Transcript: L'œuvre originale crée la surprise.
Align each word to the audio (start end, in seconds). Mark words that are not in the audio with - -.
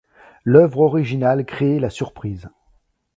L'œuvre 0.45 0.79
originale 0.79 1.45
crée 1.45 1.79
la 1.79 1.91
surprise. 1.91 2.49